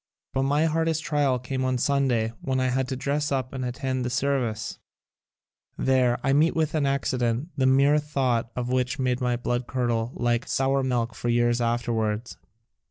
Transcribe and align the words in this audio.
But 0.33 0.41
my 0.41 0.65
hardest 0.65 1.03
trial 1.03 1.37
came 1.37 1.63
on 1.63 1.77
Sunday 1.77 2.33
when 2.41 2.59
I 2.59 2.69
had 2.69 2.87
to 2.87 2.95
dress 2.95 3.31
up 3.31 3.53
and 3.53 3.63
attend 3.63 4.03
the 4.03 4.09
service. 4.09 4.79
There 5.77 6.17
I 6.23 6.33
met 6.33 6.55
with 6.55 6.73
an 6.73 6.87
accident, 6.87 7.49
the 7.55 7.67
mere 7.67 7.99
thought 7.99 8.49
of 8.55 8.69
which 8.69 8.97
made 8.97 9.21
my 9.21 9.35
blood 9.35 9.67
curdle 9.67 10.11
like 10.15 10.47
sour 10.47 10.81
milk 10.81 11.13
for 11.13 11.29
years 11.29 11.61
afterwards. 11.61 12.37